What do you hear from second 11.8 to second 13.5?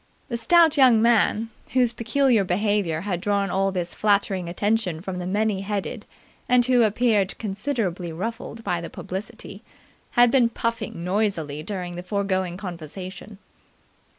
the foregoing conversation.